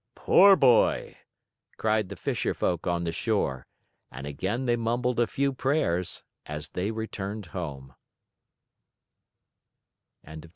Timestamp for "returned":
6.89-7.45